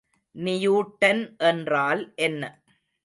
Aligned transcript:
Newton 0.35 1.21
என்றால் 1.43 2.01
என்ன? 2.19 2.43